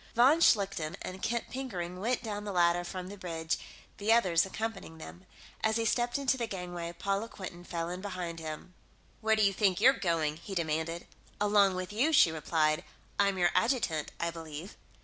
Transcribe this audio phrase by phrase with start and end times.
[0.15, 3.57] Von Schlichten and Kent Pickering went down the ladder from the bridge,
[3.97, 5.27] the others accompanying them.
[5.63, 8.73] As he stepped into the gangway, Paula Quinton fell in behind him.
[9.19, 11.05] "Where do you think you're going?" he demanded.
[11.39, 12.83] "Along with you," she replied.
[13.19, 14.75] "I'm your adjutant, I believe."